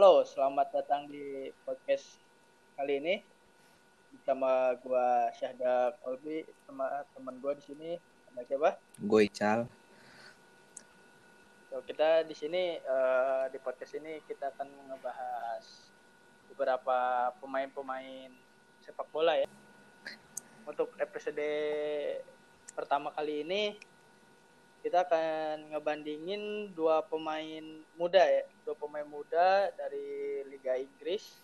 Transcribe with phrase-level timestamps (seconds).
[0.00, 2.16] Halo, selamat datang di podcast
[2.72, 3.20] kali ini
[4.16, 8.00] bersama gua Syahda Kolbi sama teman gua di sini
[8.32, 8.80] ada siapa?
[8.96, 9.68] Gue Ical.
[11.68, 15.92] So, kita di sini eh, di podcast ini kita akan ngebahas
[16.48, 18.32] beberapa pemain-pemain
[18.80, 19.44] sepak bola ya.
[20.64, 21.44] Untuk episode
[22.72, 23.76] pertama kali ini
[24.80, 27.64] kita akan ngebandingin dua pemain
[28.00, 31.36] muda ya, dua pemain muda dari Liga Inggris,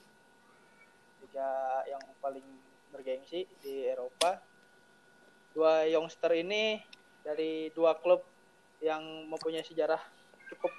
[1.21, 1.51] liga
[1.85, 2.45] yang paling
[2.89, 4.41] bergengsi di Eropa.
[5.53, 6.81] Dua youngster ini
[7.25, 8.25] dari dua klub
[8.81, 10.01] yang mempunyai sejarah
[10.53, 10.73] cukup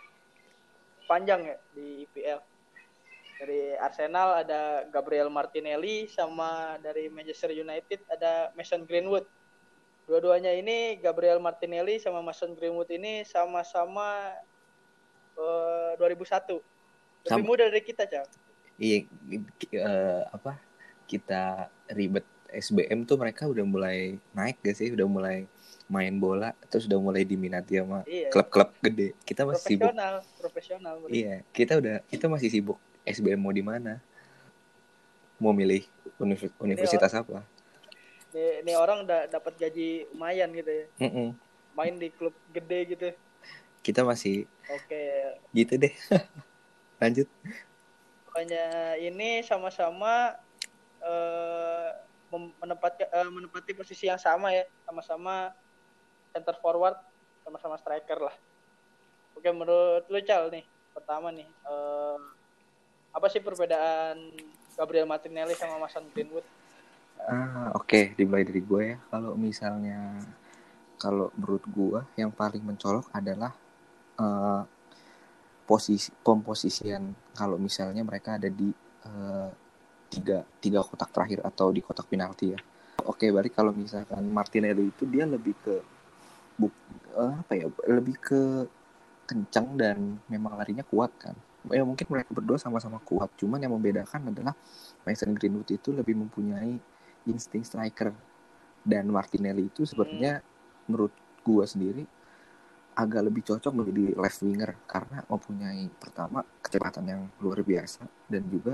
[1.06, 2.40] panjang ya di IPL.
[3.38, 9.26] Dari Arsenal ada Gabriel Martinelli sama dari Manchester United ada Mason Greenwood.
[10.08, 14.32] Dua-duanya ini Gabriel Martinelli sama Mason Greenwood ini sama-sama
[15.36, 16.64] eh, 2001.
[17.28, 17.44] Lebih Sama.
[17.44, 18.24] muda dari kita, Cak.
[18.80, 19.04] Iya,
[19.76, 20.56] eh, apa?
[21.04, 24.88] Kita ribet SBM tuh mereka udah mulai naik gak sih?
[24.96, 25.44] Udah mulai
[25.88, 28.32] main bola, terus udah mulai diminati sama Iya.
[28.32, 29.12] klub-klub gede.
[29.24, 29.92] Kita masih sibuk.
[29.92, 30.94] profesional, profesional.
[31.04, 31.16] mereka.
[31.16, 34.00] Iya, kita udah kita masih sibuk SBM mau di mana?
[35.36, 35.84] Mau milih
[36.18, 37.44] univ- universitas apa?
[38.38, 40.86] Ini, ini orang udah dapat gaji lumayan gitu ya.
[41.02, 41.34] Mm-mm.
[41.74, 43.10] Main di klub gede gitu.
[43.82, 45.90] Kita masih Oke, gitu deh.
[47.02, 47.26] Lanjut.
[48.30, 50.38] pokoknya ini sama-sama
[51.02, 51.90] eh,
[52.30, 55.50] mem- menempati eh, menempati posisi yang sama ya, sama-sama
[56.30, 56.94] center forward,
[57.42, 58.36] sama-sama striker lah.
[59.34, 62.20] Oke, menurut lu Cal nih, pertama nih, eh,
[63.18, 64.30] apa sih perbedaan
[64.78, 66.46] Gabriel Martinelli sama Mason Greenwood?
[67.26, 68.98] Ah, oke, dimulai dari gue ya.
[69.10, 70.22] Kalau misalnya
[70.98, 73.54] kalau menurut gue yang paling mencolok adalah
[74.22, 74.62] eh,
[75.68, 78.70] posisi pemposisian kalau misalnya mereka ada di
[79.06, 79.50] eh,
[80.08, 82.60] tiga tiga kotak terakhir atau di kotak penalti ya.
[83.06, 85.76] Oke, balik kalau misalkan Martinelli itu dia lebih ke
[86.58, 86.74] buk,
[87.18, 87.66] eh, apa ya?
[87.88, 88.42] Lebih ke
[89.28, 89.98] kencang dan
[90.32, 91.36] memang larinya kuat kan.
[91.68, 94.56] Ya mungkin mereka berdua sama-sama kuat, cuman yang membedakan adalah
[95.04, 96.80] Mason Greenwood itu lebih mempunyai
[97.28, 98.16] insting striker.
[98.88, 100.40] Dan Martinelli itu sebenarnya
[100.88, 101.12] menurut
[101.44, 102.08] gua sendiri
[102.98, 108.74] agak lebih cocok menjadi left winger karena mempunyai pertama kecepatan yang luar biasa dan juga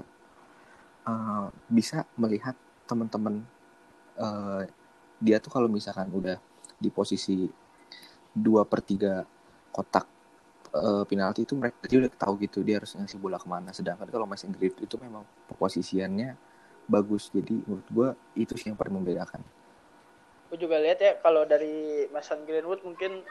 [1.03, 2.55] uh, bisa melihat
[2.87, 3.43] teman-teman
[4.15, 4.63] uh,
[5.19, 6.39] dia tuh kalau misalkan udah
[6.79, 7.51] di posisi
[8.31, 9.27] dua per tiga
[9.75, 10.07] kotak
[10.71, 13.75] uh, penalti itu mereka dia udah tahu gitu dia harus ngasih bola ke mana.
[13.75, 16.52] Sedangkan kalau Mason Greenwood itu memang posisiannya
[16.89, 19.39] bagus jadi menurut gua itu sih yang paling membedakan
[20.53, 23.25] Aku juga lihat ya kalau dari Mason Greenwood mungkin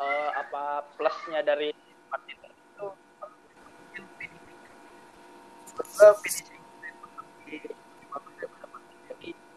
[0.00, 1.68] eh, apa plusnya dari
[2.08, 2.88] Martinelli itu
[3.20, 4.56] mungkin finishing.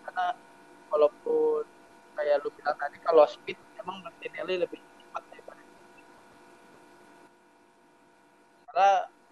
[0.04, 0.36] Karena
[0.92, 1.64] walaupun
[2.20, 5.64] kayak lu bilang tadi kalau speed emang Martinelli lebih cepat daripada
[8.68, 8.90] karena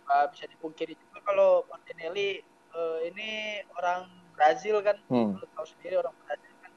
[0.08, 2.40] nggak bisa dipungkiri juga kalau Martinelli
[2.78, 3.30] eh, ini
[3.74, 4.06] orang
[4.38, 5.42] Brazil kan hmm.
[5.42, 6.72] lu tahu sendiri orang Brazil kan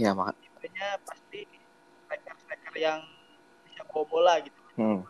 [0.00, 1.44] ya mak tipenya pasti
[2.06, 3.04] striker striker yang
[3.68, 5.00] bisa bawa bola gitu hmm.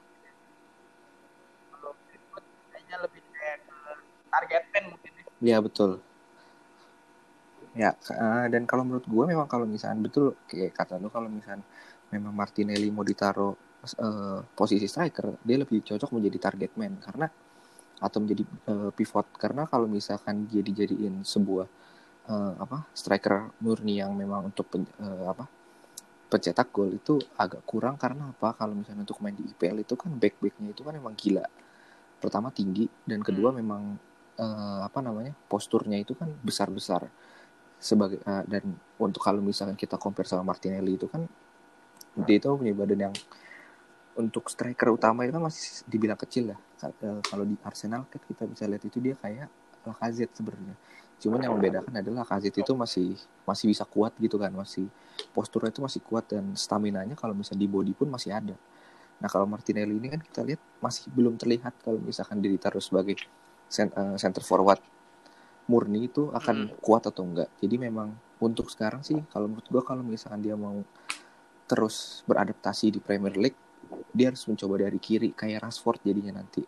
[1.76, 3.78] kalau Greenwood kayaknya lebih kayak ke
[4.30, 5.24] target man mungkin ya.
[5.40, 6.04] Ya betul.
[7.70, 11.62] Ya eh, dan kalau menurut gue memang kalau misalnya betul kayak kata lu kalau misalnya
[12.10, 13.54] memang Martinelli mau ditaruh
[13.84, 16.94] eh, posisi striker dia lebih cocok menjadi target man.
[17.00, 17.26] Karena
[18.00, 19.26] atau menjadi eh, pivot.
[19.36, 21.66] Karena kalau misalkan dia dijadiin sebuah
[22.30, 25.44] eh, apa striker murni yang memang untuk pen- eh, apa
[26.30, 27.96] pencetak gol itu agak kurang.
[28.00, 28.54] Karena apa?
[28.56, 31.44] Kalau misalnya untuk main di IPL itu kan back backnya itu kan memang gila.
[32.20, 33.96] Pertama tinggi dan kedua memang
[34.40, 37.04] eh, apa namanya posturnya itu kan besar besar
[37.80, 38.64] sebagai eh, dan
[39.00, 41.24] untuk kalau misalkan kita compare sama Martinelli itu kan
[42.26, 43.14] dia itu punya badan yang
[44.18, 48.20] untuk striker utama itu kan masih dibilang kecil lah Ka- eh, kalau di Arsenal kan
[48.24, 49.48] kita bisa lihat itu dia kayak
[49.80, 50.76] Lacazette sebenarnya.
[51.20, 53.16] Cuman yang membedakan adalah Lacazette itu masih
[53.48, 54.52] masih bisa kuat gitu kan.
[54.52, 54.88] Masih
[55.32, 58.52] posturnya itu masih kuat dan stamina nya kalau misalnya di body pun masih ada.
[59.20, 63.16] Nah kalau Martinelli ini kan kita lihat masih belum terlihat kalau misalkan dia ditaruh sebagai
[63.72, 64.80] eh, center forward
[65.70, 67.48] murni itu akan kuat atau enggak.
[67.62, 68.10] Jadi memang
[68.40, 70.82] untuk sekarang sih kalau menurut gua kalau misalkan dia mau
[71.70, 73.54] terus beradaptasi di Premier League,
[74.14, 76.62] dia harus mencoba dari kiri kayak Rashford jadinya nanti.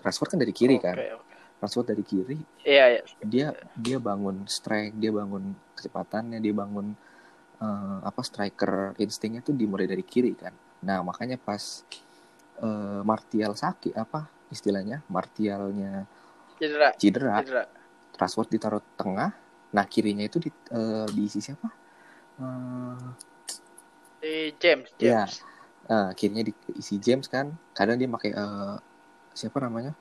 [0.00, 0.96] Rashford kan dari kiri kan.
[0.96, 1.34] Oke, oke.
[1.60, 3.02] Rashford dari kiri, Iya, iya.
[3.20, 6.96] dia dia bangun strength, dia bangun kecepatannya, dia bangun
[7.60, 10.56] eh, apa striker instingnya tuh dimulai dari kiri kan.
[10.80, 11.84] Nah makanya pas
[12.60, 16.04] uh, Martial sakit apa istilahnya Martialnya
[16.60, 17.64] cedera cedera, cedera.
[18.16, 19.32] Rashford ditaruh tengah
[19.70, 21.68] nah kirinya itu di, uh, diisi siapa
[22.42, 23.06] uh,
[24.18, 25.24] di James ya
[25.90, 28.78] uh, kirinya diisi James kan kadang dia pakai uh,
[29.34, 29.92] siapa namanya?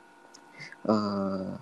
[0.86, 1.57] Uh,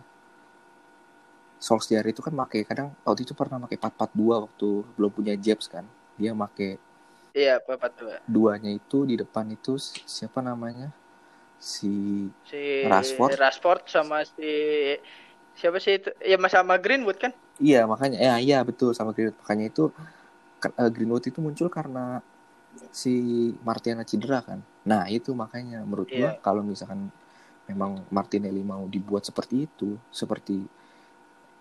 [1.57, 5.87] Solskjaer itu kan pakai kadang waktu itu pernah pakai 442 waktu belum punya James kan.
[6.19, 6.77] Dia pakai
[7.33, 10.93] iya 442 duanya itu di depan itu siapa namanya?
[11.57, 13.33] Si, si Rashford.
[13.33, 14.49] Rashford sama si
[15.57, 16.13] siapa sih itu?
[16.21, 17.33] Ya sama Greenwood kan?
[17.57, 19.41] Iya makanya ya iya betul sama Greenwood.
[19.41, 19.89] Makanya itu
[20.61, 22.21] uh, Greenwood itu muncul karena
[22.91, 23.13] si
[23.63, 24.59] Martiana cedera kan.
[24.87, 26.33] Nah itu makanya menurut yeah.
[26.35, 27.09] gua kalau misalkan
[27.67, 30.63] memang Martinelli mau dibuat seperti itu seperti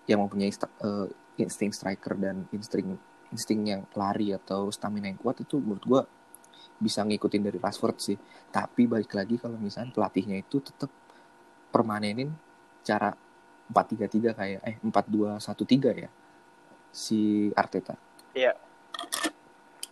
[0.07, 0.55] yang mempunyai
[0.87, 2.95] uh, insting striker dan insting
[3.35, 6.03] insting yang lari atau stamina yang kuat itu menurut gue
[6.79, 8.19] bisa ngikutin dari Rashford sih.
[8.55, 10.89] Tapi balik lagi kalau misalnya pelatihnya itu tetap
[11.75, 12.31] permanenin
[12.87, 13.11] cara
[13.67, 16.11] 4-3-3 kayak eh 4-2-1-3 ya
[16.95, 17.99] si Arteta.
[18.31, 18.66] Iya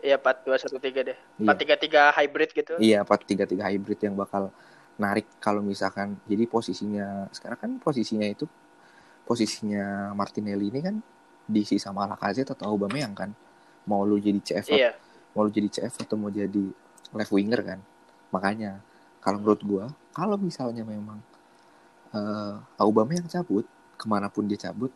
[0.04, 1.18] iya 4-2-1-3 deh.
[1.40, 2.12] Iya.
[2.12, 2.74] 4-3-3 hybrid gitu.
[2.76, 4.52] Iya 4-3-3 hybrid yang bakal
[5.00, 6.20] narik kalau misalkan.
[6.28, 8.44] Jadi posisinya sekarang kan posisinya itu
[9.24, 10.96] posisinya Martinelli ini kan
[11.48, 13.32] diisi sama Lacazette atau Aubameyang kan.
[13.88, 14.92] Mau lu jadi CF iya.
[15.32, 16.64] mau lu jadi CF atau mau jadi
[17.16, 17.80] left winger kan.
[18.28, 18.84] Makanya
[19.24, 21.16] kalau menurut gua kalau misalnya memang
[22.12, 23.64] uh, Aubameyang cabut
[23.96, 24.92] ke mana pun dia cabut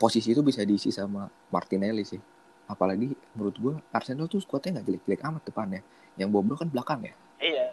[0.00, 2.20] posisi itu bisa diisi sama Martinelli sih
[2.70, 5.80] apalagi menurut gua Arsenal tuh skuadnya nggak jelek-jelek amat depannya
[6.14, 7.66] yang bobrok kan belakang ya iya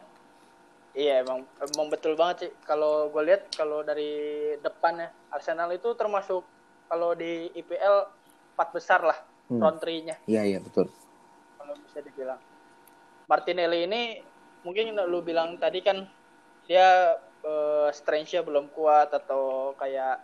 [0.97, 5.93] Iya emang emang betul banget sih kalau gue lihat kalau dari depan ya Arsenal itu
[5.93, 6.41] termasuk
[6.89, 8.09] kalau di IPL
[8.57, 9.13] empat besar lah
[9.53, 9.61] hmm.
[9.61, 10.17] front three-nya.
[10.25, 10.89] Iya iya betul.
[11.61, 12.41] Kalau bisa dibilang.
[13.29, 14.01] Martinelli ini
[14.65, 16.09] mungkin lu bilang tadi kan
[16.65, 17.13] dia
[17.45, 20.17] uh, strength-nya belum kuat atau kayak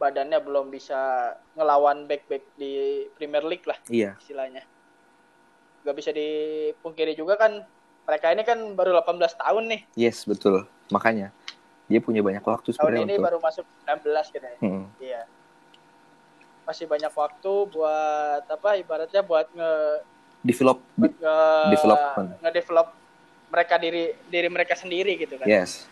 [0.00, 4.16] badannya belum bisa ngelawan back-back di Premier League lah iya.
[4.16, 4.64] istilahnya.
[5.84, 7.60] Gak bisa dipungkiri juga kan
[8.08, 9.80] mereka ini kan baru 18 tahun nih.
[10.00, 10.64] Yes, betul.
[10.88, 11.36] Makanya
[11.86, 13.26] dia punya banyak waktu sebenarnya Tahun ini untuk...
[13.28, 14.58] baru masuk 16 gitu ya.
[14.64, 14.84] Hmm.
[14.96, 15.22] Iya.
[16.64, 19.72] Masih banyak waktu buat apa ibaratnya buat nge
[20.40, 21.36] develop buat nge
[21.76, 22.30] development.
[22.40, 22.88] nge-develop
[23.50, 25.44] mereka diri diri mereka sendiri gitu kan.
[25.44, 25.84] Yes.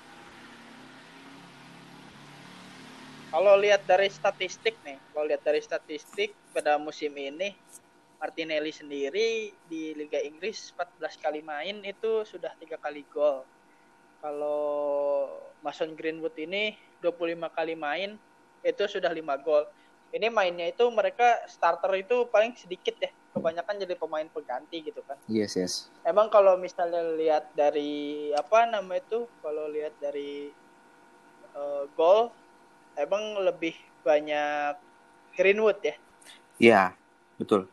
[3.29, 7.53] Kalau lihat dari statistik nih, kalau lihat dari statistik pada musim ini
[8.17, 13.45] Martinelli sendiri di Liga Inggris 14 kali main itu sudah tiga kali gol.
[14.25, 15.29] Kalau
[15.61, 16.73] Mason Greenwood ini
[17.05, 18.17] 25 kali main
[18.65, 19.69] itu sudah lima gol.
[20.09, 23.13] Ini mainnya itu mereka starter itu paling sedikit ya.
[23.37, 25.21] Kebanyakan jadi pemain pengganti gitu kan.
[25.29, 25.93] Yes, yes.
[26.01, 29.29] Emang kalau misalnya lihat dari apa nama itu?
[29.45, 30.49] Kalau lihat dari
[31.53, 32.33] uh, gol
[32.99, 34.75] emang lebih banyak
[35.39, 35.95] Greenwood ya?
[36.59, 36.83] Iya,
[37.39, 37.71] betul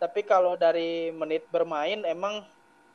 [0.00, 2.40] tapi kalau dari menit bermain emang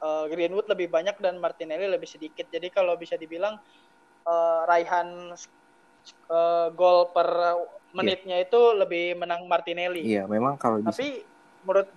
[0.01, 2.49] uh, Greenwood lebih banyak dan Martinelli lebih sedikit.
[2.49, 3.61] Jadi kalau bisa dibilang
[4.25, 5.37] uh, raihan
[6.33, 7.29] uh, gol per
[7.93, 8.45] menitnya yeah.
[8.49, 10.01] itu lebih menang Martinelli.
[10.01, 11.29] Iya, yeah, memang kalau Tapi bisa.
[11.61, 11.87] menurut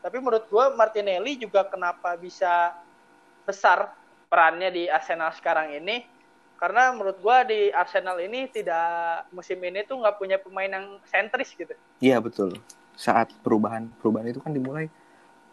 [0.00, 2.76] tapi menurut gue Martinelli juga kenapa bisa
[3.44, 3.92] besar
[4.28, 6.00] perannya di Arsenal sekarang ini
[6.54, 11.52] karena menurut gue di Arsenal ini tidak musim ini tuh nggak punya pemain yang sentris
[11.52, 11.74] gitu.
[11.98, 12.54] Iya betul
[12.94, 14.86] saat perubahan perubahan itu kan dimulai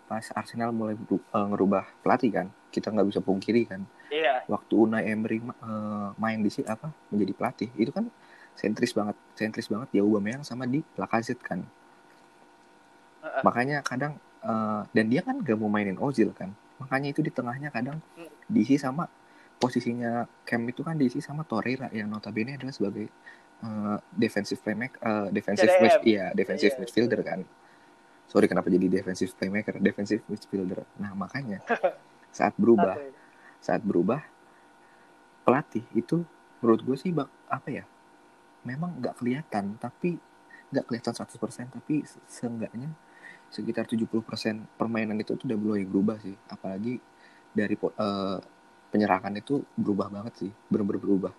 [0.05, 3.81] pas Arsenal mulai uh, ngerubah pelatih kan kita nggak bisa pungkiri kan
[4.13, 4.46] iya.
[4.46, 8.08] waktu Unai Emery uh, main di sini apa menjadi pelatih itu kan
[8.53, 11.65] sentris banget sentris banget dia Aubameyang sama di Lacazette kan
[13.41, 17.72] makanya kadang uh, dan dia kan gak mau mainin Ozil kan makanya itu di tengahnya
[17.72, 18.51] kadang hmm.
[18.51, 19.08] diisi sama
[19.62, 23.06] posisinya Cam itu kan diisi sama Torreira yang notabene adalah sebagai
[23.62, 26.82] uh, defensive playmaker uh, defensive mid, iya defensive yeah.
[26.82, 27.39] midfielder kan.
[28.25, 30.82] Sorry kenapa jadi defensive playmaker defensive midfielder.
[30.98, 31.62] Nah makanya
[32.38, 32.98] saat berubah
[33.62, 34.25] saat berubah
[35.46, 36.25] pelatih itu
[36.65, 37.86] menurut gue sih bak apa ya
[38.65, 40.18] memang nggak kelihatan tapi
[40.74, 42.89] nggak kelihatan 100% tapi seenggaknya
[43.51, 44.08] sekitar 70%
[44.80, 46.34] permainan itu tuh udah mulai berubah sih.
[46.48, 46.98] Apalagi
[47.51, 48.39] dari uh,
[48.91, 51.33] penyerangan itu berubah banget sih benar-benar berubah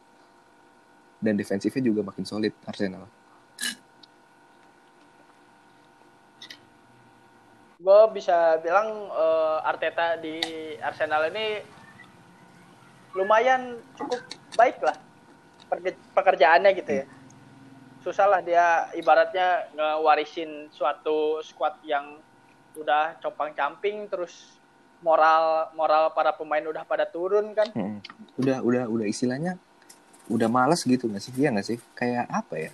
[1.22, 3.06] dan defensifnya juga makin solid Arsenal.
[7.78, 10.38] Gue bisa bilang uh, Arteta di
[10.82, 11.62] Arsenal ini
[13.14, 14.22] lumayan cukup
[14.58, 14.96] baik lah
[16.14, 17.06] pekerjaannya gitu ya.
[18.02, 22.18] Susah lah dia ibaratnya ngewarisin suatu squad yang
[22.74, 24.61] udah compang camping terus
[25.02, 27.68] moral moral para pemain udah pada turun kan?
[27.74, 27.98] Mm-mm.
[28.38, 29.58] udah udah udah istilahnya
[30.30, 31.32] udah males gitu nggak sih?
[31.36, 31.78] Iya nggak sih?
[31.92, 32.70] Kayak apa ya?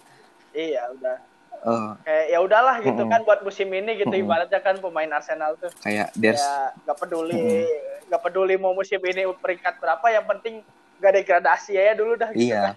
[0.53, 1.17] Iya udah.
[1.59, 3.11] Eh, kayak ya udahlah gitu Mm-mm.
[3.11, 4.23] kan buat musim ini gitu Mm-mm.
[4.23, 5.73] ibaratnya kan pemain Arsenal tuh.
[5.83, 7.67] Kayak there's ya nggak peduli
[8.07, 10.63] nggak peduli mau musim ini peringkat berapa yang penting
[10.99, 12.73] gak degradasi ya dulu dah gitu Iya.
[12.73, 12.75] kan.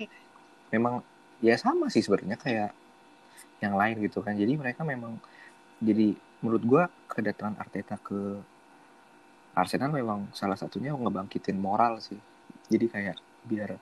[0.74, 0.94] Memang
[1.40, 2.70] ya sama sih sebenarnya kayak
[3.62, 4.34] yang lain gitu kan.
[4.34, 5.22] Jadi mereka memang
[5.78, 8.42] jadi menurut gua kedatangan Arteta ke
[9.52, 12.18] Arsenal memang salah satunya ngebangkitin moral sih
[12.72, 13.76] jadi kayak biar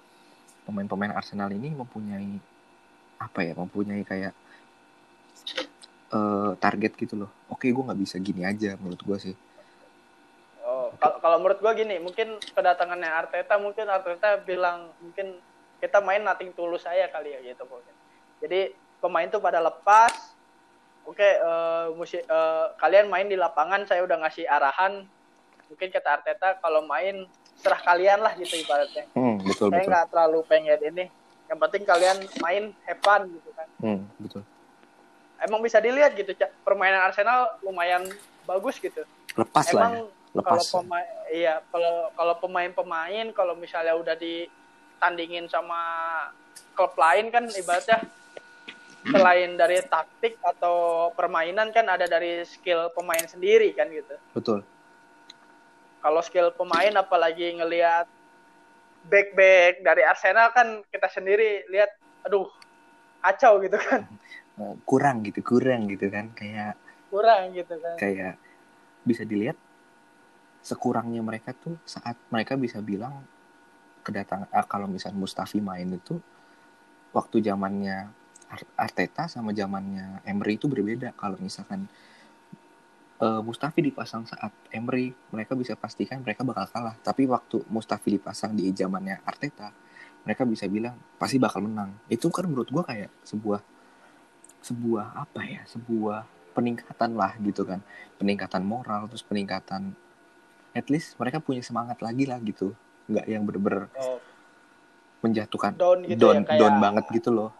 [0.65, 2.41] pemain-pemain Arsenal ini mempunyai
[3.19, 4.33] apa ya mempunyai kayak
[6.09, 9.35] eh, target gitu loh oke gue nggak bisa gini aja menurut gua sih
[10.69, 15.41] Oh, kalau menurut gua gini, mungkin kedatangannya Arteta mungkin Arteta bilang mungkin
[15.81, 17.95] kita main nating tulus saya kali ya gitu mungkin.
[18.37, 20.13] Jadi pemain tuh pada lepas.
[21.09, 25.09] Oke, eh, musi- eh, kalian main di lapangan saya udah ngasih arahan.
[25.69, 29.05] Mungkin kata Arteta kalau main serah kalian lah gitu ibaratnya.
[29.13, 31.05] hmm, betul Saya nggak terlalu pengen ini.
[31.49, 33.67] Yang penting kalian main have fun gitu kan.
[33.81, 34.41] hmm, betul
[35.39, 36.35] Emang bisa dilihat gitu,
[36.67, 38.03] permainan Arsenal lumayan
[38.43, 39.05] bagus gitu.
[39.37, 39.95] lepas lah ya Emang
[40.33, 45.79] lepas kalau pemain iya kalau kalau pemain-pemain kalau misalnya udah ditandingin sama
[46.77, 48.01] klub lain kan ibaratnya
[49.09, 54.15] selain dari taktik atau permainan kan ada dari skill pemain sendiri kan gitu.
[54.35, 54.59] betul
[55.99, 58.07] Kalau skill pemain apalagi ngelihat
[59.07, 61.91] back-back dari Arsenal kan kita sendiri lihat
[62.23, 62.47] aduh
[63.19, 64.07] kacau gitu kan.
[64.59, 66.75] Eh, kurang gitu kurang gitu kan kayak
[67.09, 67.95] Kurang gitu kan.
[67.97, 68.35] kayak
[69.07, 69.55] bisa dilihat
[70.61, 73.23] sekurangnya mereka tuh saat mereka bisa bilang
[74.03, 76.19] kedatangan ah, kalau misal Mustafi main itu
[77.15, 78.11] waktu zamannya
[78.51, 81.87] Ar- Arteta sama zamannya Emery itu berbeda kalau misalkan
[83.19, 86.95] eh, Mustafi dipasang saat Emery mereka bisa pastikan mereka bakal kalah.
[86.99, 89.71] Tapi waktu Mustafi dipasang di zamannya Arteta
[90.23, 91.95] mereka bisa bilang pasti bakal menang.
[92.11, 93.61] Itu kan menurut gua kayak sebuah
[94.59, 97.79] sebuah apa ya sebuah peningkatan lah gitu kan.
[98.19, 99.95] Peningkatan moral terus peningkatan
[100.75, 102.75] at least mereka punya semangat lagi lah gitu.
[103.09, 104.21] Nggak yang bener-bener Oh,
[105.19, 107.51] menjatuhkan down gitu down ya kayak down banget gitu loh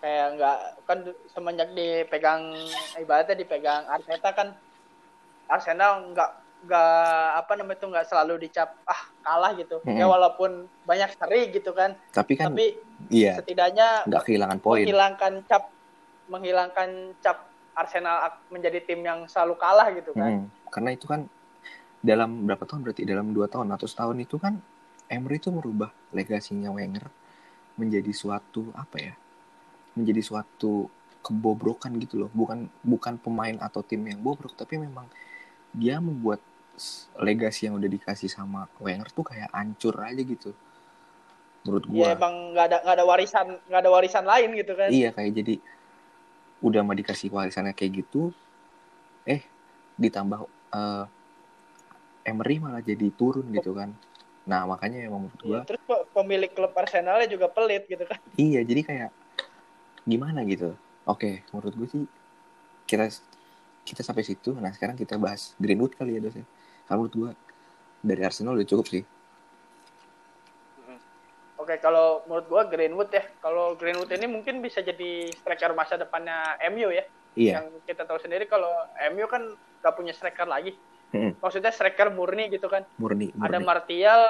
[0.00, 2.56] kayak nggak kan semenjak dipegang
[2.96, 4.48] ibaratnya dipegang Arteta kan
[5.46, 6.30] Arsenal nggak
[6.60, 9.80] nggak apa namanya itu nggak selalu dicap ah kalah gitu.
[9.84, 9.96] Mm-mm.
[9.96, 12.76] ya walaupun banyak seri gitu kan tapi kan tapi
[13.08, 14.84] iya setidaknya nggak kehilangan poin.
[14.84, 15.72] menghilangkan cap
[16.28, 16.90] menghilangkan
[17.24, 20.44] cap Arsenal menjadi tim yang selalu kalah gitu kan.
[20.44, 21.24] Mm, karena itu kan
[22.04, 22.84] dalam berapa tahun?
[22.84, 24.60] Berarti dalam dua tahun atau setahun itu kan
[25.08, 27.08] Emery itu merubah legasinya Wenger
[27.80, 29.14] menjadi suatu apa ya
[30.02, 30.88] menjadi suatu
[31.20, 32.30] kebobrokan gitu loh.
[32.32, 35.06] Bukan bukan pemain atau tim yang bobrok tapi memang
[35.70, 36.40] dia membuat
[37.20, 40.50] legasi yang udah dikasih sama Wenger tuh kayak hancur aja gitu.
[41.64, 41.96] Menurut gua.
[42.00, 44.88] ya emang nggak ada nggak ada warisan nggak ada warisan lain gitu kan.
[44.88, 45.54] Iya kayak jadi
[46.60, 48.32] udah mau dikasih warisannya kayak gitu,
[49.24, 49.44] eh
[49.96, 51.04] ditambah eh
[52.20, 53.92] Emery malah jadi turun gitu kan.
[54.44, 58.20] Nah makanya emang menurut gua Iya, terus pe- pemilik klub Arsenalnya juga pelit gitu kan.
[58.40, 59.10] Iya jadi kayak
[60.08, 60.76] gimana gitu.
[61.08, 62.02] Oke menurut gue sih
[62.86, 63.06] kita
[63.84, 64.54] kita sampai situ.
[64.54, 66.46] Nah sekarang kita bahas Greenwood kali ya dosnya.
[66.86, 67.30] Kalau menurut gua
[68.02, 69.02] dari Arsenal udah cukup sih.
[71.60, 76.56] Oke, kalau menurut gua Greenwood ya, kalau Greenwood ini mungkin bisa jadi striker masa depannya
[76.72, 77.04] MU ya.
[77.38, 77.62] Iya.
[77.62, 78.72] Yang kita tahu sendiri kalau
[79.14, 79.54] MU kan
[79.84, 80.74] gak punya striker lagi.
[81.14, 81.38] Mm-mm.
[81.38, 82.82] Maksudnya striker murni gitu kan.
[82.98, 83.30] Murni.
[83.38, 83.66] Ada murni.
[83.66, 84.20] Martial,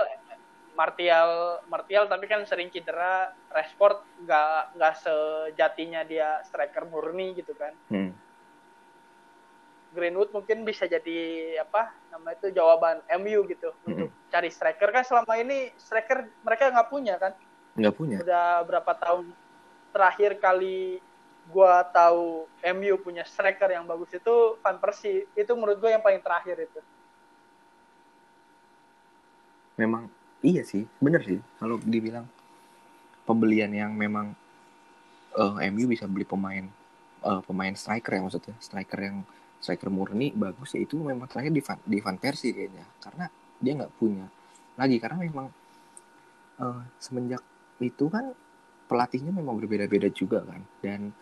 [0.81, 3.37] Martial, Martial tapi kan sering cedera.
[3.53, 7.77] Rashford nggak nggak sejatinya dia striker murni gitu kan.
[7.93, 8.17] Hmm.
[9.93, 15.35] Greenwood mungkin bisa jadi apa nama itu jawaban MU gitu untuk cari striker kan selama
[15.37, 17.37] ini striker mereka nggak punya kan.
[17.77, 18.17] Nggak punya.
[18.25, 19.37] udah berapa tahun
[19.93, 21.03] terakhir kali
[21.51, 26.23] gua tahu MU punya striker yang bagus itu Van Persie itu menurut gua yang paling
[26.23, 26.81] terakhir itu
[29.81, 31.41] memang iya sih bener sih.
[31.61, 32.27] Kalau dibilang
[33.25, 34.33] pembelian yang memang
[35.37, 36.67] eh, MU bisa beli pemain
[37.25, 38.57] eh, pemain striker ya maksudnya.
[38.61, 39.17] Striker yang
[39.61, 42.85] striker murni bagus ya itu memang terakhir di Van, di Van Persie kayaknya.
[43.01, 43.27] Karena
[43.61, 44.27] dia nggak punya
[44.77, 44.97] lagi.
[44.99, 45.47] Karena memang
[46.61, 47.43] eh, semenjak
[47.81, 48.33] itu kan
[48.91, 50.61] pelatihnya memang berbeda-beda juga kan.
[50.81, 51.13] Dan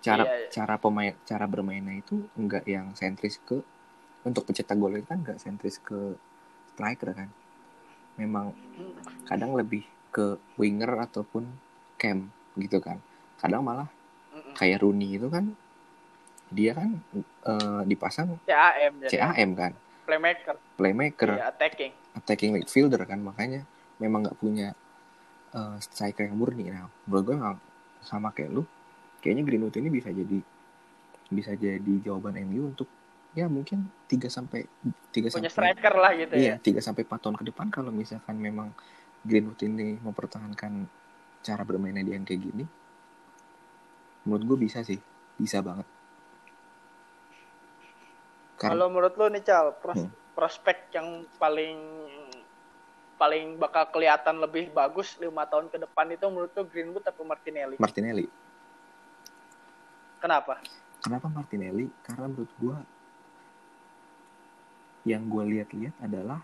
[0.00, 0.48] cara Iya, iya.
[0.48, 3.60] cara pemain cara bermainnya itu enggak yang sentris ke
[4.24, 6.16] untuk pencetak gol itu kan enggak sentris ke
[6.72, 7.28] striker kan
[8.20, 8.52] memang
[9.24, 11.48] kadang lebih ke winger ataupun
[11.96, 12.28] cam
[12.60, 13.00] gitu kan.
[13.40, 13.88] Kadang malah
[14.54, 15.56] kayak Rooney itu kan
[16.50, 16.98] dia kan
[17.46, 19.72] eh, dipasang CAM CAM kan.
[20.04, 20.56] Playmaker.
[20.76, 21.30] Playmaker.
[21.38, 21.92] Iya attacking.
[22.18, 23.62] Attacking midfielder kan makanya
[24.02, 24.74] memang nggak punya
[25.54, 26.66] uh, striker yang murni.
[26.72, 27.58] Nah menurut gue memang
[28.02, 28.62] sama kayak lu
[29.22, 30.38] kayaknya Greenwood ini bisa jadi
[31.30, 32.90] bisa jadi jawaban MU untuk
[33.30, 34.66] ya mungkin 3 sampai
[35.10, 36.56] 3 punya sampai striker lah gitu iya ya.
[36.58, 38.74] 3 sampai 4 tahun ke depan kalau misalkan memang
[39.22, 40.88] Greenwood ini mempertahankan
[41.40, 42.64] cara bermainnya dia yang kayak gini
[44.22, 44.98] menurut gue bisa sih
[45.34, 45.88] bisa banget.
[48.54, 50.12] Karena kalau menurut lu nih Cal pros- Hmm.
[50.30, 51.80] prospek yang paling
[53.16, 57.76] paling bakal kelihatan lebih bagus lima tahun ke depan itu menurut lu Greenwood atau Martinelli?
[57.76, 58.28] Martinelli.
[60.20, 60.60] Kenapa?
[61.00, 61.88] Kenapa Martinelli?
[62.02, 62.76] Karena menurut gue
[65.12, 66.40] yang gue lihat-lihat adalah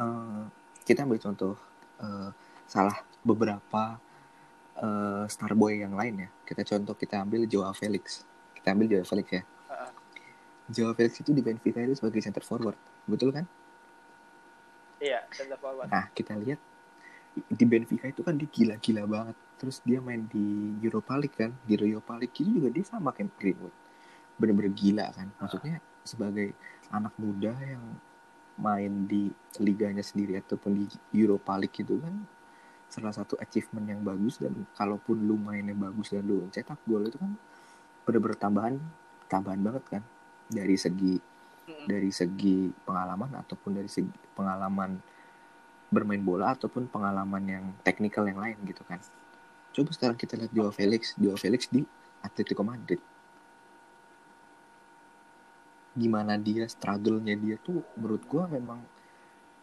[0.00, 0.44] eh,
[0.84, 1.54] kita ambil contoh
[2.00, 2.30] eh,
[2.64, 4.00] salah beberapa
[4.80, 6.28] eh, starboy yang lain ya.
[6.44, 8.24] Kita contoh kita ambil Joao Felix.
[8.56, 9.42] Kita ambil Joao Felix ya.
[9.44, 9.90] Heeh.
[10.72, 13.44] Joao Felix itu di Benfica itu sebagai center forward, betul kan?
[15.04, 16.56] iya center forward Nah kita lihat
[17.34, 19.36] di Benfica itu kan dia gila-gila banget.
[19.58, 23.34] Terus dia main di Europa League kan, di Europa League itu juga dia sama kayak
[23.36, 23.74] Greenwood.
[24.38, 25.28] Bener-bener gila kan.
[25.42, 26.52] Maksudnya sebagai
[26.92, 27.84] anak muda yang
[28.54, 30.86] main di liganya sendiri ataupun di
[31.18, 32.14] Europa League itu kan
[32.86, 37.18] salah satu achievement yang bagus dan kalaupun lu mainnya bagus dan lu cetak gol itu
[37.18, 37.34] kan
[38.06, 38.74] bener-bener tambahan
[39.26, 40.02] tambahan banget kan
[40.46, 41.18] dari segi
[41.88, 45.00] dari segi pengalaman ataupun dari segi pengalaman
[45.88, 48.98] bermain bola ataupun pengalaman yang teknikal yang lain gitu kan.
[49.74, 51.82] Coba sekarang kita lihat Joao Felix, Joao Felix di
[52.22, 52.98] Atletico Madrid.
[55.94, 58.82] Gimana dia struggle-nya dia tuh menurut gua memang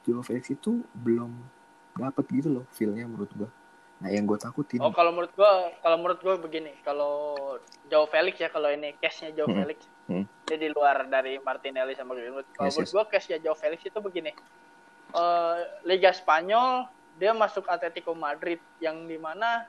[0.01, 1.29] Joao Felix itu belum
[1.93, 3.49] dapat gitu loh feel-nya menurut gua.
[4.01, 7.37] Nah, yang gue takutin Oh kalau menurut gua kalau menurut gua begini kalau
[7.85, 9.57] Joe Felix ya kalau ini case-nya Joe Hmm.
[9.61, 10.25] Felix Hmm.
[10.43, 12.49] dia di luar dari Martinelli sama Greenwood.
[12.51, 12.95] Kalau Yes, menurut yes.
[12.97, 14.33] gua case-nya Joe Felix itu begini.
[15.11, 19.67] Eh, Liga Spanyol dia masuk Atletico Madrid yang di mana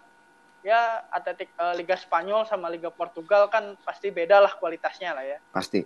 [0.63, 5.39] ya Atletik eh, Liga Spanyol sama Liga Portugal kan pasti beda lah kualitasnya lah ya.
[5.51, 5.83] pasti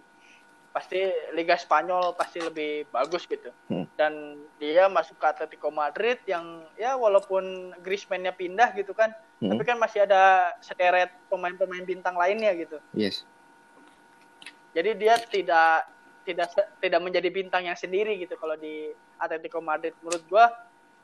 [0.76, 1.00] Pasti
[1.32, 3.48] Liga Spanyol pasti lebih bagus gitu.
[3.72, 3.88] Hmm.
[3.96, 9.08] Dan dia masuk ke Atletico Madrid yang ya walaupun Griezmann-nya pindah gitu kan,
[9.40, 9.56] Hmm.
[9.56, 12.76] tapi kan masih ada sederet pemain-pemain bintang lainnya gitu.
[12.92, 13.24] yes.
[14.76, 15.88] Jadi dia tidak
[16.28, 16.52] tidak
[16.84, 19.96] tidak menjadi bintang yang sendiri gitu kalau di Atletico Madrid.
[20.04, 20.52] Menurut gua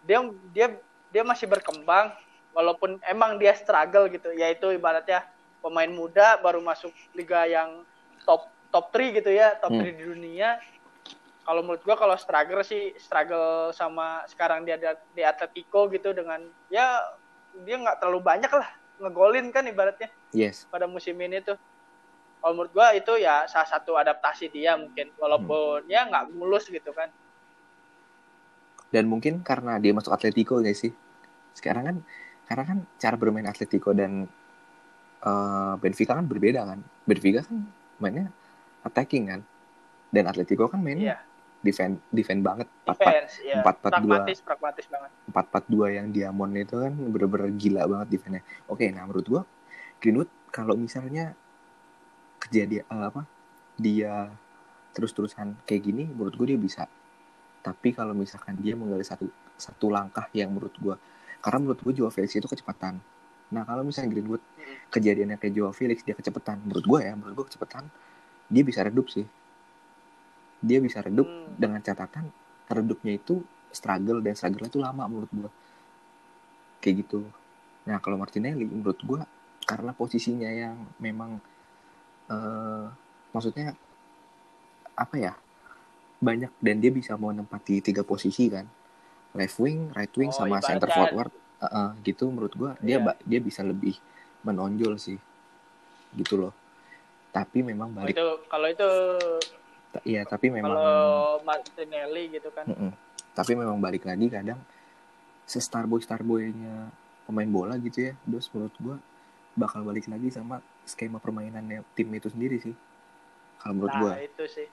[0.05, 0.21] dia
[0.53, 0.67] dia
[1.09, 2.13] dia masih berkembang
[2.53, 4.29] walaupun emang dia struggle gitu.
[4.37, 5.25] Yaitu ibaratnya
[5.65, 7.81] pemain muda baru masuk liga yang
[8.29, 9.85] top top 3 gitu ya, top Hmm.
[9.85, 10.57] 3 di dunia.
[11.43, 16.39] Kalau menurut gua kalau struggle sih struggle sama sekarang dia di, di Atletico gitu dengan
[16.67, 17.03] ya
[17.63, 20.65] dia nggak terlalu banyak lah ngegolin kan ibaratnya Yes.
[20.67, 21.59] pada musim ini tuh.
[22.39, 26.91] Kalau menurut gua itu ya salah satu adaptasi dia mungkin walaupun ya nggak mulus gitu
[26.91, 27.11] kan.
[28.89, 30.93] Dan mungkin karena dia masuk Atletico guys sih.
[31.53, 31.97] Sekarang kan
[32.47, 34.31] karena kan cara bermain Atletico dan
[35.23, 36.79] eh, Benfica kan berbeda kan.
[37.03, 37.67] Benfica kan
[37.99, 38.31] mainnya
[38.83, 39.41] attacking kan.
[40.13, 41.19] Dan Atletico kan mainnya Iya,
[41.65, 42.69] defend defend banget.
[42.85, 43.65] 4 defense ya.
[43.65, 43.89] 4-4-2.
[43.89, 45.11] Pragmatis, pragmatis banget.
[45.33, 48.43] 4-4-2 yang Diamond itu kan bener-bener gila banget defense-nya.
[48.69, 49.43] Oke, nah menurut gua
[50.03, 51.33] Greenwood kalau misalnya
[52.43, 53.23] kejadian eh, apa
[53.79, 54.29] dia
[54.93, 56.85] terus-terusan kayak gini menurut gue dia bisa
[57.63, 60.95] tapi kalau misalkan dia mengambil satu satu langkah yang menurut gue
[61.39, 63.01] karena menurut gue Joao Felix itu kecepatan
[63.55, 64.43] nah kalau misalnya Greenwood
[64.93, 67.89] kejadiannya kayak Joao Felix dia kecepatan menurut gue ya menurut gue kecepatan
[68.49, 69.27] dia bisa redup sih.
[70.63, 71.55] Dia bisa redup Hmm.
[71.59, 72.31] dengan catatan
[72.71, 75.51] redupnya itu struggle dan struggle itu lama menurut gue
[76.81, 77.27] kayak gitu.
[77.85, 79.21] Nah kalau Martinelli menurut gue
[79.63, 81.37] karena posisinya yang memang
[82.31, 82.87] eh
[83.31, 83.75] maksudnya
[84.93, 85.33] apa ya
[86.23, 88.65] banyak dan dia bisa mau menempati tiga posisi kan.
[89.35, 91.33] Left wing right wing Oh, sama center forward.
[91.63, 93.15] Eh, eh, gitu menurut gue dia Iya.
[93.27, 93.99] dia bisa lebih
[94.47, 95.19] menonjol sih.
[96.15, 96.53] Gitu loh
[97.33, 98.89] tapi memang Oh, balik itu kalau itu
[100.05, 102.65] iya tapi memang kalau Martinelli gitu kan.
[102.65, 102.93] Mm-mm.
[103.33, 104.61] Tapi memang balik lagi kadang
[105.45, 106.93] se starboy starboynya
[107.25, 108.97] pemain bola gitu ya, terus menurut gua
[109.53, 112.77] bakal balik lagi sama skema permainannya tim itu sendiri sih.
[113.61, 114.69] Kalau menurut Nah, gua, itu sih.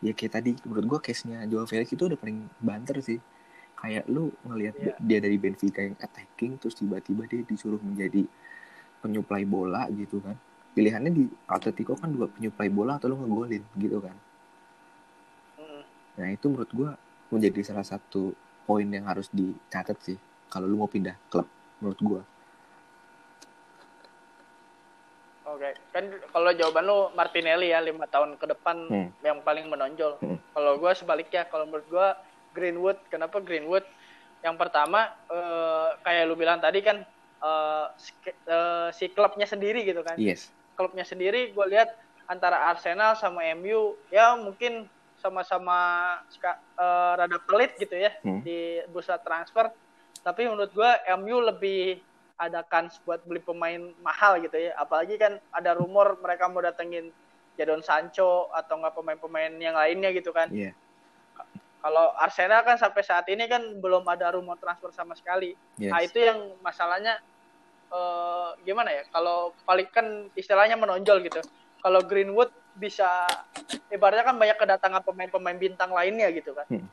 [0.00, 3.20] ya kayak tadi menurut gua case-nya Joao Felix itu udah paling banter sih.
[3.76, 4.94] Kayak lu ngelihat Iya.
[5.00, 8.24] dia dari Benfica yang attacking terus tiba-tiba dia disuruh menjadi
[9.00, 10.36] penyuplai bola gitu kan.
[10.70, 14.14] Pilihannya di Atletico kan dua penyuplai bola atau lu ngegolin gitu kan.
[16.20, 16.90] Nah itu menurut gue
[17.32, 18.36] menjadi salah satu
[18.68, 20.18] poin yang harus dicatat sih
[20.52, 21.48] kalau lu mau pindah klub
[21.80, 22.22] menurut gue.
[25.50, 29.10] Oke, kan kalau jawaban lu Martinelli ya lima tahun ke depan Hmm.
[29.26, 30.14] yang paling menonjol.
[30.22, 30.38] Hmm.
[30.54, 32.14] Kalau gua sebaliknya, kalau menurut gua
[32.54, 32.98] Greenwood.
[33.10, 33.82] Kenapa Greenwood?
[34.46, 37.02] Yang pertama eh, kayak lu bilang tadi kan
[37.42, 40.14] eh, si, eh, si klubnya sendiri gitu kan.
[40.22, 40.54] Yes.
[40.74, 41.92] Klubnya sendiri gue lihat
[42.26, 44.86] antara Arsenal sama MU ya mungkin
[45.20, 45.76] sama-sama
[46.40, 48.40] eh, rada pelit gitu ya Hmm.
[48.40, 49.68] di bursa transfer.
[50.20, 52.00] Tapi menurut gua MU lebih
[52.40, 54.72] ada kans buat beli pemain mahal gitu ya.
[54.80, 57.12] Apalagi kan ada rumor mereka mau datengin
[57.60, 60.48] Jadon Sancho atau enggak pemain-pemain yang lainnya gitu kan.
[60.48, 60.72] Iya.
[61.80, 65.56] Kalau Arsenal kan sampai saat ini kan belum ada rumor transfer sama sekali.
[65.80, 65.92] Yes.
[65.92, 67.20] Nah itu yang masalahnya
[67.90, 69.02] eh, gimana ya?
[69.10, 70.06] Kalau paling kan
[70.38, 71.40] istilahnya menonjol gitu.
[71.80, 73.26] Kalau Greenwood bisa
[73.90, 76.66] ibaratnya kan banyak kedatangan pemain-pemain bintang lainnya gitu kan.
[76.70, 76.86] Hmm.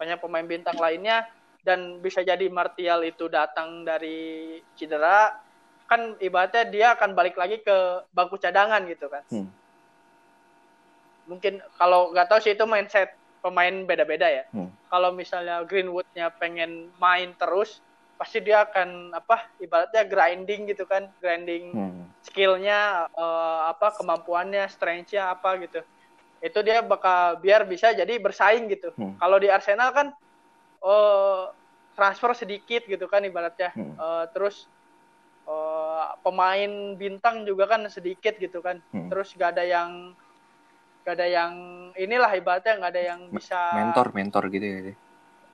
[0.00, 1.28] Banyak pemain bintang lainnya
[1.60, 5.36] dan bisa jadi Martial itu datang dari cedera
[5.90, 9.26] kan ibaratnya dia akan balik lagi ke bangku cadangan gitu kan.
[9.28, 9.50] Hmm.
[11.26, 14.68] Mungkin kalau nggak tahu sih itu mindset pemain beda-beda ya Hmm.
[14.92, 17.80] kalau misalnya Greenwoodnya pengen main terus
[18.20, 22.04] pasti dia akan apa ibaratnya grinding gitu kan grinding Hmm.
[22.20, 25.80] skillnya eh, apa kemampuannya strengthnya apa gitu
[26.44, 29.16] itu dia bakal biar bisa jadi bersaing gitu Hmm.
[29.16, 30.12] kalau di Arsenal kan
[30.84, 31.44] eh,
[31.96, 33.96] transfer sedikit gitu kan ibaratnya Hmm.
[33.96, 34.68] Eh, terus
[35.48, 39.08] eh, pemain bintang juga kan sedikit gitu kan Hmm.
[39.08, 40.12] terus gak ada yang
[41.08, 41.52] gak ada yang
[41.96, 44.92] inilah ibaratnya nggak ada yang bisa Mentor, mentor gitu ya.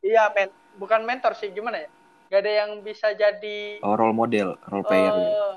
[0.02, 1.88] Iya, men bukan mentor sih, gimana ya?
[2.26, 5.14] Gak ada yang bisa jadi Oh, role model, role player.
[5.14, 5.30] gitu.
[5.30, 5.54] eh,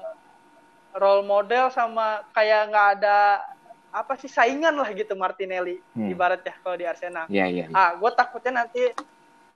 [0.96, 3.42] role model sama kayak nggak ada
[3.90, 6.14] apa sih saingan lah gitu Martinelli Hmm.
[6.14, 7.26] ibaratnya kalau di Arsenal.
[7.26, 7.66] Iya, iya.
[7.70, 7.74] iya.
[7.74, 8.86] Ah, gue takutnya nanti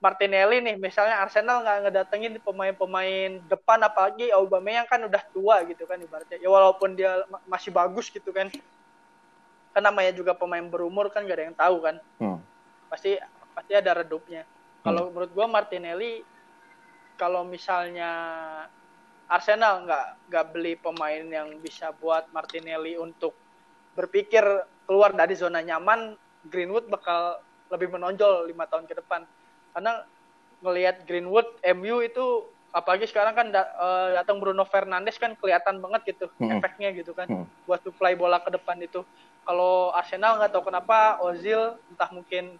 [0.02, 5.96] Martinelli nih, misalnya Arsenal nggak ngedatengin pemain-pemain depan apalagi Aubameyang kan udah tua gitu kan
[5.96, 6.36] ibaratnya.
[6.36, 8.50] Ya walaupun dia ma- masih bagus gitu kan.
[9.70, 12.38] Kan namanya juga pemain berumur kan gak ada yang tahu kan Hmm.
[12.86, 13.18] pasti
[13.50, 14.46] pasti ada redupnya.
[14.82, 16.22] Kalau menurut gua Martinelli
[17.14, 18.10] kalau misalnya
[19.24, 23.32] Arsenal nggak nggak beli pemain yang bisa buat Martinelli untuk
[23.96, 24.44] berpikir
[24.84, 26.12] keluar dari zona nyaman,
[26.44, 27.40] Greenwood bakal
[27.72, 29.24] lebih menonjol lima tahun ke depan.
[29.72, 30.04] Karena
[30.60, 32.24] ngelihat Greenwood MU itu
[32.74, 36.58] apalagi sekarang kan da- eh, datang Bruno Fernandes kan kelihatan banget gitu Hmm.
[36.58, 37.46] efeknya gitu kan Hmm.
[37.64, 39.06] buat supply bola ke depan itu.
[39.46, 42.58] Kalau Arsenal nggak tahu kenapa Ozil entah mungkin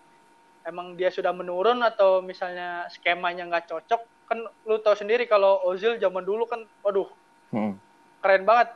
[0.65, 5.97] emang dia sudah menurun atau misalnya skemanya nggak cocok kan lu tahu sendiri kalau Ozil
[5.97, 7.09] zaman dulu kan waduh
[7.49, 7.79] Hmm.
[8.19, 8.75] keren banget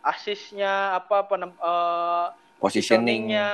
[0.00, 3.26] asisnya apa penem, Positioning.
[3.26, 3.48] positioningnya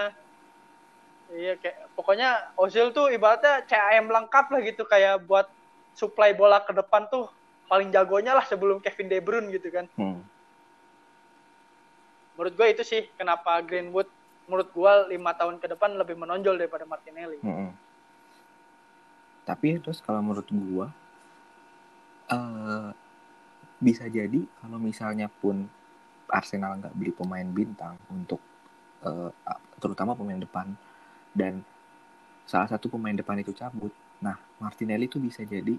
[1.33, 5.49] iya kayak pokoknya Ozil tuh ibaratnya CAM lengkap lah gitu kayak buat
[5.93, 7.33] supply bola ke depan tuh
[7.65, 10.21] paling jagonya lah sebelum Kevin De Bruyne gitu kan Hmm.
[12.35, 14.09] menurut gue itu sih kenapa Greenwood
[14.45, 17.73] menurut gue lima tahun ke depan lebih menonjol daripada Martinelli Mm-mm.
[19.43, 20.87] Tapi terus kalau menurut gua
[22.33, 22.91] eh
[23.83, 25.67] bisa jadi kalau misalnya pun
[26.33, 28.41] Arsenal nggak beli pemain bintang untuk
[29.05, 29.31] eh,
[29.83, 30.73] terutama pemain depan
[31.35, 31.61] dan
[32.47, 33.91] salah satu pemain depan itu cabut,
[34.21, 35.75] nah Martinelli itu bisa jadi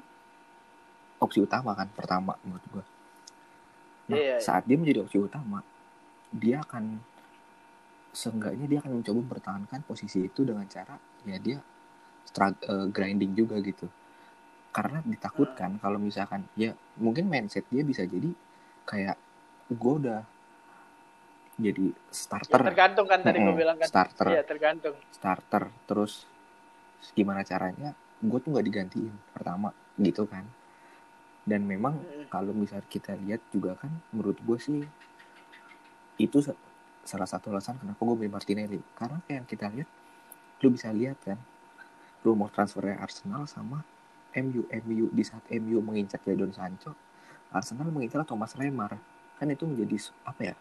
[1.22, 2.86] opsi utama kan pertama menurut gua.
[4.12, 4.38] Nah Iya, iya.
[4.44, 5.64] saat dia menjadi opsi utama,
[6.34, 7.00] dia akan
[8.14, 13.90] seenggaknya dia akan mencoba mempertahankan posisi itu dengan cara ya dia eh, grinding juga gitu
[14.74, 18.34] karena ditakutkan kalau misalkan ya mungkin mindset dia bisa jadi
[18.90, 19.18] kayak
[19.70, 20.22] gue udah
[21.56, 23.86] jadi Ya, starter tergantung kan tadi gue Mm-mm, bilang kan.
[23.88, 24.28] starter.
[24.34, 24.96] Iya tergantung.
[25.14, 26.26] Starter terus
[27.14, 27.94] gimana caranya?
[28.18, 29.70] Gue tuh nggak digantiin pertama
[30.02, 30.44] gitu kan.
[31.46, 32.02] Dan memang
[32.34, 34.82] kalau misal kita lihat juga kan menurut gue sih
[36.18, 36.58] itu sa-
[37.06, 38.82] salah satu alasan kenapa gue beli Martinelli.
[38.98, 39.90] Karena kayak yang kita lihat
[40.64, 41.38] lu bisa lihat kan
[42.26, 43.84] rumor transfernya Arsenal sama
[44.42, 46.96] MU MU di saat MU mengincar Jadon Sancho
[47.54, 48.98] Arsenal mengincar Thomas Lemar
[49.38, 50.56] kan itu menjadi apa ya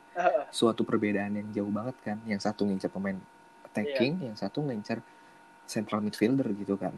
[0.52, 2.18] suatu perbedaan yang jauh banget kan.
[2.28, 3.16] Yang satu ngincar pemain
[3.64, 5.00] attacking yang satu ngincar
[5.64, 6.92] central midfielder gitu kan.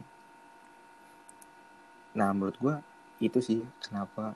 [2.15, 2.75] Nah menurut gue
[3.23, 4.35] itu sih kenapa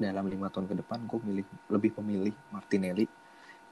[0.00, 3.08] dalam lima tahun ke depan gue milih lebih memilih Martinelli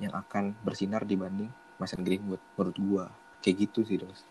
[0.01, 1.49] yang akan bersinar dibanding
[1.81, 3.05] Mason Greenwood menurut gue
[3.45, 4.25] kayak gitu sih dos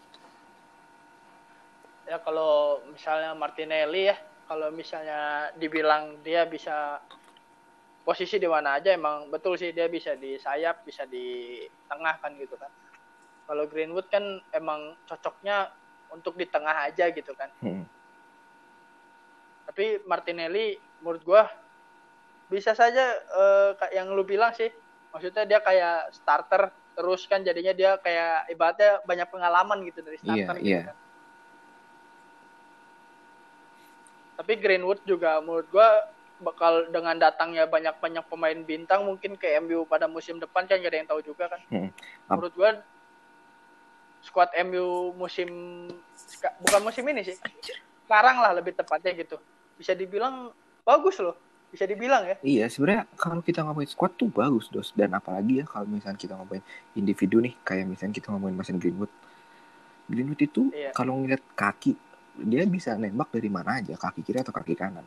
[2.13, 7.01] ya kalau misalnya Martinelli ya kalau misalnya dibilang dia bisa
[8.05, 11.57] posisi di mana aja emang betul sih dia bisa di sayap bisa di
[11.89, 12.69] tengah kan gitu kan
[13.49, 14.21] kalau Greenwood kan
[14.53, 15.73] emang cocoknya
[16.13, 17.81] untuk di tengah aja gitu kan Hmm.
[19.65, 21.49] tapi Martinelli menurut gua
[22.45, 24.69] bisa saja eh, yang lu bilang sih
[25.09, 30.61] maksudnya dia kayak starter terus kan jadinya dia kayak ibaratnya banyak pengalaman gitu dari starter
[30.61, 30.81] Iya, gitu iya.
[30.93, 30.97] kan.
[34.33, 36.09] Tapi Greenwood juga menurut gua
[36.43, 40.99] bakal dengan datangnya banyak-banyak pemain bintang mungkin ke MU pada musim depan kan gak ada
[40.99, 41.61] yang tahu juga kan.
[41.71, 41.89] Hmm.
[42.27, 42.69] Menurut gua
[44.23, 45.49] squad MU musim
[46.63, 47.37] bukan musim ini sih.
[48.03, 49.37] Sekarang lah lebih tepatnya gitu.
[49.75, 50.51] Bisa dibilang
[50.83, 51.35] bagus loh.
[51.73, 52.37] Bisa dibilang ya.
[52.45, 54.93] Iya, sebenarnya kalau kita ngomongin squad tuh bagus, Dos.
[54.93, 56.61] Dan apalagi ya kalau misalnya kita ngomongin
[56.93, 59.09] individu nih, kayak misalnya kita ngomongin Mason Greenwood.
[60.05, 60.93] Greenwood itu Iya.
[60.93, 61.97] kalau ngeliat kaki,
[62.35, 65.05] dia bisa nembak dari mana aja, kaki kiri atau kaki kanan.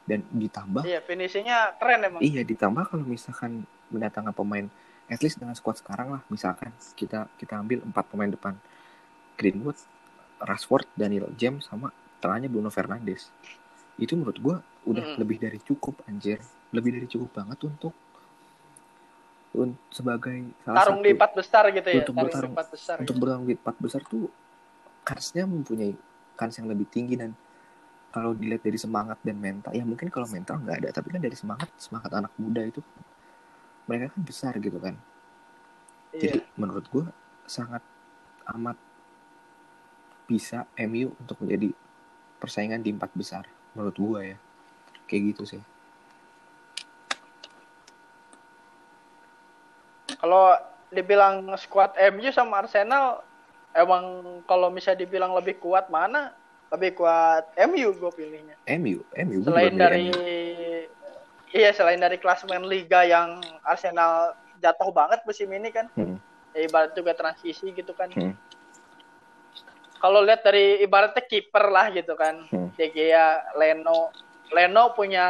[0.00, 2.20] Dan ditambah, Iya, finishingnya keren emang.
[2.20, 4.66] iya ditambah kalau misalkan mendatangkan pemain,
[5.06, 8.54] at least dengan squad sekarang lah, misalkan kita kita ambil empat pemain depan,
[9.34, 9.76] Greenwood,
[10.38, 13.28] Rashford, Daniel James, sama tengahnya Bruno Fernandes.
[13.96, 17.92] Itu menurut gua udah lebih dari cukup anjir, lebih dari cukup banget untuk
[19.52, 21.94] un- sebagai salah Tarung satu di empat besar gitu ya.
[22.00, 22.96] Untuk Tarung di bertarung- empat besar.
[22.96, 23.20] untuk gitu.
[23.20, 24.24] bertarung di empat besar tuh
[25.02, 25.92] kansnya mempunyai
[26.40, 27.36] kans yang lebih tinggi dan
[28.10, 31.36] kalau dilihat dari semangat dan mental ya mungkin kalau mental nggak ada tapi kan dari
[31.36, 32.80] semangat semangat anak muda itu
[33.84, 34.96] mereka kan besar gitu kan.
[36.16, 36.42] Jadi Iya.
[36.58, 37.06] menurut gua
[37.46, 37.84] sangat
[38.56, 38.74] amat
[40.26, 41.70] bisa MU untuk menjadi
[42.42, 43.44] persaingan di empat besar
[43.76, 44.36] menurut gua ya.
[45.06, 45.62] Kayak gitu sih.
[50.18, 50.54] Kalau
[50.90, 53.22] dibilang squad MU sama Arsenal
[53.74, 54.04] emang
[54.46, 56.34] kalau bisa dibilang lebih kuat mana?
[56.70, 58.56] Lebih kuat MU gue pilihnya.
[58.78, 60.22] MU MU Selain dari MU.
[61.50, 65.90] Iya, selain dari klasemen liga yang Arsenal jatuh banget musim ini kan.
[65.98, 66.22] Hmm.
[66.54, 68.06] Ya, ibarat juga transisi gitu kan.
[68.14, 68.38] Hmm.
[69.98, 72.46] Kalau lihat dari ibaratnya kiper lah gitu kan.
[72.54, 72.70] Hmm.
[72.78, 74.14] De Gea, Leno.
[74.54, 75.26] Leno punya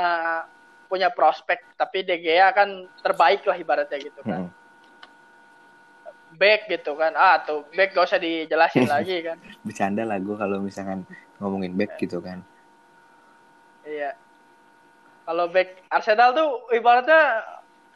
[0.92, 4.44] punya prospek, tapi De Gea kan terbaik lah ibaratnya gitu kan.
[4.44, 4.59] Hmm.
[6.40, 7.12] Back gitu kan.
[7.12, 9.36] Ah, tuh back gak usah dijelasin lagi kan.
[9.60, 11.04] bercanda lah gue kalau misalkan
[11.36, 12.40] ngomongin back gitu kan
[13.80, 14.16] Iya.
[15.22, 17.44] Kalau back Arsenal tuh ibaratnya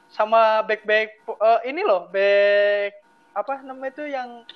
[0.06, 3.00] sama back-back eh, ini loh, back
[3.32, 4.46] apa namanya itu yang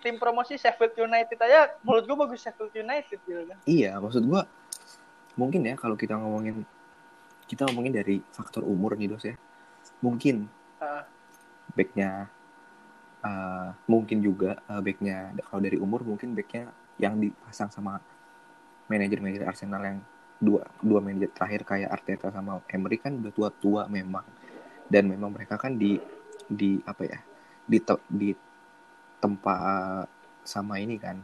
[0.00, 3.58] tim promosi Sheffield United aja menurut gua bagus Sheffield United gitu kan.
[3.62, 4.48] Iya, maksud gua
[5.34, 6.64] mungkin ya kalau kita ngomongin
[7.44, 9.36] kita ngomongin dari faktor umur nih dos ya.
[9.98, 11.04] Mungkin Ah.
[11.72, 12.26] backnya
[13.26, 17.98] eh, mungkin juga eh, backnya kalau dari umur mungkin backnya yang dipasang sama
[18.86, 19.98] manajer-manajer Arsenal yang
[20.38, 24.24] dua dua manajer terakhir kayak Arteta sama Emery kan udah tua-tua memang.
[24.86, 25.98] Dan memang mereka kan di
[26.46, 27.18] di apa ya
[27.66, 28.30] di te- di
[29.18, 30.06] tempat
[30.46, 31.18] sama ini kan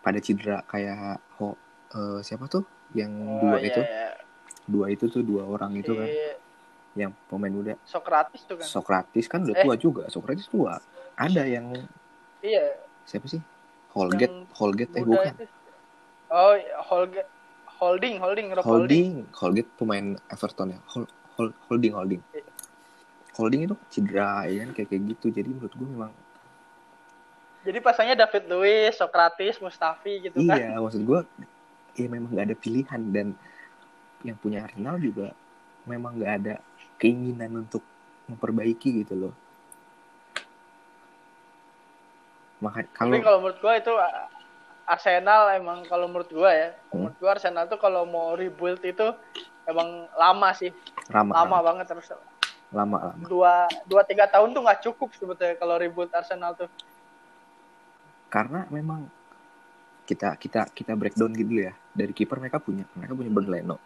[0.00, 1.52] pada cedera kayak ho
[1.92, 2.64] eh, siapa tuh
[2.96, 3.80] yang Oh, dua iya, itu?
[3.84, 4.08] iya.
[4.66, 6.08] dua itu tuh dua orang itu kan.
[6.08, 6.45] Si
[6.96, 8.66] yang pemain muda Sokratis tuh kan.
[8.66, 9.62] Sokratis kan udah Eh.
[9.62, 10.80] tua juga Sokratis tua
[11.14, 11.76] ada yang
[12.40, 12.72] iya,
[13.04, 13.40] siapa sih
[13.92, 15.44] Holgate Yang Holgate eh bukan itu.
[16.26, 17.28] Oh, Holge-
[17.76, 19.28] holding, holding, Rob holding.
[19.30, 21.04] Holgate pemain Everton ya Hol,
[21.36, 22.42] Hol- holding holding Iya.
[23.32, 26.12] holding itu cedera ya kan kayak kayak gitu jadi menurut gue memang
[27.60, 30.54] Jadi pasangnya David Luiz, Sokratis, Mustafi gitu kan.
[30.54, 31.20] iya maksud gue
[31.94, 33.26] ya memang nggak ada pilihan dan
[34.22, 35.34] yang punya Arsenal juga
[35.82, 36.54] memang nggak ada
[36.96, 37.84] keinginan untuk
[38.26, 39.34] memperbaiki gitu loh
[42.56, 43.92] maka Tapi kalau kalau menurut gua itu
[44.86, 47.04] Arsenal emang kalau menurut gua ya, Hmm.
[47.04, 49.06] menurut gua Arsenal tuh kalau mau rebuild itu
[49.68, 50.72] emang lama sih,
[51.12, 52.06] lama lama lama banget terus
[52.72, 53.24] lama, lama.
[53.28, 56.70] dua dua tiga tahun tuh nggak cukup sebetulnya kalau rebuild Arsenal tuh.
[58.26, 59.06] karena memang
[60.06, 63.76] kita kita kita breakdown gitu ya dari kiper mereka punya mereka punya Bernd Leno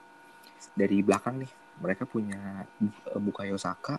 [0.72, 3.96] dari belakang nih mereka punya Bu- Bukayo Saka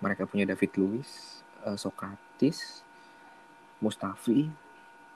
[0.00, 2.80] mereka punya David Luiz eh, Sokratis
[3.78, 4.48] Mustafi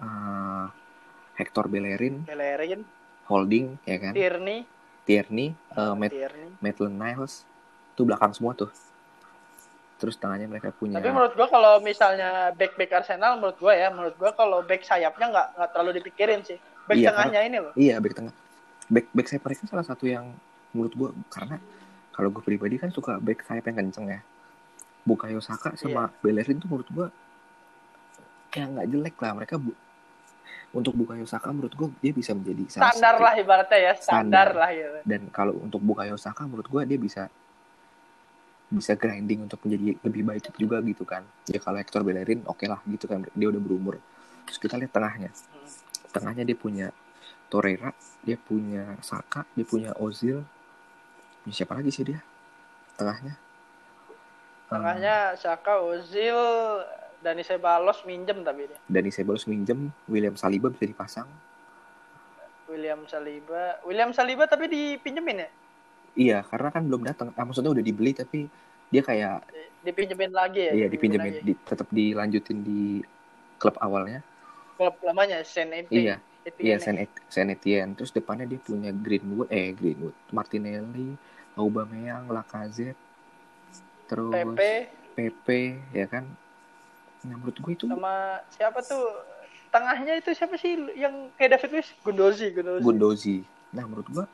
[0.00, 0.66] eh,
[1.34, 2.84] Hector Bellerin Bellerin,
[3.26, 4.68] Holding ya kan Tierney,
[5.08, 6.48] Tierney eh, Matt Tierney.
[6.60, 7.42] Maitland Niles
[7.96, 8.68] itu belakang semua tuh
[9.94, 13.88] terus tangannya mereka punya Tapi menurut gua kalau misalnya back back Arsenal menurut gua ya,
[13.88, 16.58] menurut gua kalau back sayapnya nggak nggak terlalu dipikirin sih.
[16.84, 17.72] Back Iya, tengahnya ini loh.
[17.72, 18.34] Iya back tengah.
[18.90, 20.34] Back back sayap mereka salah satu yang
[20.74, 21.56] menurut gue karena
[22.10, 24.20] kalau gue pribadi kan suka back sayap yang kenceng ya.
[25.02, 27.06] Bukayo Saka sama Bellerin tuh menurut gue
[28.52, 29.76] ya nggak jelek lah mereka bu-
[30.72, 34.48] untuk Bukayo Saka menurut gue dia bisa menjadi Standar satu- lah ibaratnya ya, standar, Standar.
[34.56, 34.98] lah gitu.
[35.04, 37.22] dan kalau untuk Bukayo Saka menurut gue dia bisa
[38.66, 42.80] bisa grinding untuk menjadi lebih baik juga gitu kan ya kalau Hector Bellerin oke lah
[42.84, 44.00] gitu kan dia udah berumur
[44.42, 45.68] terus kita lihat tengahnya Hmm.
[46.10, 46.86] tengahnya dia punya
[47.46, 50.42] Torreira dia punya Saka dia punya Ozil
[51.52, 52.20] siapa lagi sih dia
[52.96, 53.36] tengahnya
[54.64, 56.36] Tengahnya Saka, Ozil,
[57.20, 58.78] Dani Ceballos minjem tapi dia.
[58.88, 61.28] Dani Ceballos minjem, William Saliba bisa dipasang.
[62.66, 65.50] William Saliba, William Saliba tapi dipinjemin ya?
[66.14, 67.28] Iya, karena kan belum datang.
[67.36, 68.48] Ah, maksudnya udah dibeli tapi
[68.88, 69.44] dia kayak
[69.84, 70.72] dipinjemin lagi ya?
[70.72, 73.04] iya dipinjemin, di, tetap dilanjutin di
[73.60, 74.24] klub awalnya.
[74.80, 75.92] Klub lamanya Saint Etienne.
[75.92, 76.16] Iya,
[76.60, 77.96] iya Saint, Et Saint Etienne.
[77.96, 81.16] Terus depannya dia punya Greenwood, eh Greenwood, Martinelli,
[81.56, 82.98] Aubameyang, Lacazette,
[84.10, 84.60] terus PP,
[85.14, 85.48] PP,
[85.94, 86.24] ya kan?
[87.24, 89.06] Nah, menurut gue itu sama siapa tuh
[89.72, 91.88] tengahnya itu siapa sih yang kayak David Luiz?
[92.04, 92.82] Gundozi, Gundozi.
[92.84, 93.36] Gundozi.
[93.74, 94.26] Nah, menurut gue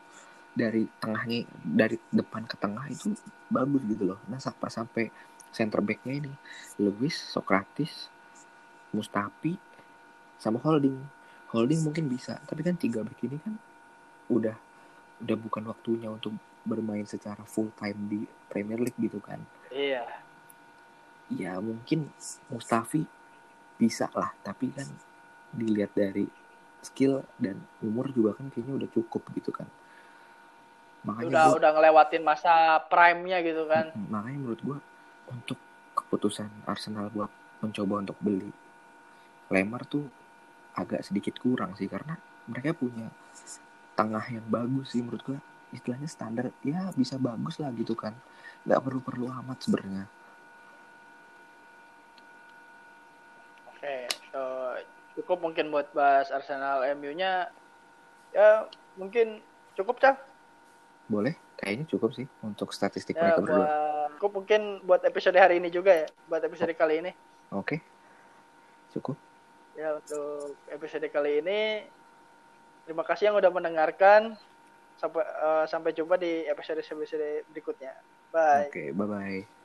[0.52, 3.14] dari tengahnya dari depan ke tengah itu
[3.48, 4.20] bagus gitu loh.
[4.26, 5.04] Nah, sampai sampai
[5.54, 6.32] center backnya ini
[6.78, 8.10] Lewis, Socrates,
[8.90, 9.54] Mustafi,
[10.40, 10.98] sama Holding.
[11.50, 13.58] Holding mungkin bisa, tapi kan tiga back ini kan
[14.30, 14.54] udah
[15.20, 16.32] udah bukan waktunya untuk
[16.62, 19.42] bermain secara full time di Premier League gitu kan.
[19.74, 20.06] Iya.
[21.30, 22.10] Ya mungkin
[22.50, 23.02] Mustafi
[23.74, 24.86] bisa lah, tapi kan
[25.50, 26.30] dilihat dari
[26.80, 29.66] skill dan umur juga kan kayaknya udah cukup gitu kan.
[31.02, 33.90] Makanya udah gua, udah ngelewatin masa prime-nya gitu kan.
[33.96, 34.78] Makanya menurut gua
[35.32, 35.58] untuk
[35.96, 38.50] keputusan Arsenal buat mencoba untuk beli
[39.50, 40.06] Lemar tuh
[40.76, 43.10] agak sedikit kurang sih karena mereka punya
[43.94, 45.40] tengah yang bagus sih menurut gua.
[45.70, 48.14] Istilahnya standar ya bisa bagus lah gitu kan.
[48.66, 50.04] Nggak perlu perlu amat sebenarnya.
[53.70, 54.40] Oke so,
[55.20, 57.48] cukup mungkin buat bahas Arsenal MU nya
[58.30, 59.42] ya mungkin
[59.74, 60.16] cukup cah
[61.10, 63.66] boleh kayaknya cukup sih untuk statistik ya, mereka berdua.
[64.16, 67.12] cukup mungkin buat episode hari ini juga ya buat episode kali ini.
[67.50, 67.82] Oke
[68.94, 69.18] cukup
[69.80, 71.88] ya untuk episode kali ini
[72.84, 74.36] terima kasih yang udah mendengarkan.
[75.00, 77.96] Sampai uh, sampai jumpa di episode episode berikutnya.
[78.28, 78.68] Bye.
[78.68, 79.59] Oke okay, bye bye